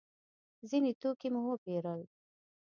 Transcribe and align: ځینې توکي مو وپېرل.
ځینې 0.69 0.91
توکي 1.01 1.27
مو 1.33 1.41
وپېرل. 1.47 2.01